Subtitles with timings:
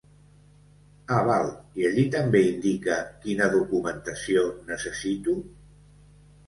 [1.17, 1.51] Ah val,
[1.81, 5.39] i allí també indica quina documentació necessito?